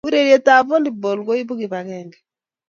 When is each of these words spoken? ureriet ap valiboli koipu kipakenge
ureriet 0.07 0.45
ap 0.55 0.65
valiboli 0.69 1.21
koipu 1.27 1.53
kipakenge 1.59 2.17